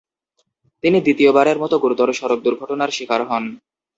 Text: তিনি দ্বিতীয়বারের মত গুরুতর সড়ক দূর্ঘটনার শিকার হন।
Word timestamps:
তিনি 0.83 0.97
দ্বিতীয়বারের 1.01 1.57
মত 1.59 1.73
গুরুতর 1.83 2.09
সড়ক 2.19 2.39
দূর্ঘটনার 2.45 2.91
শিকার 2.97 3.21
হন। 3.29 3.43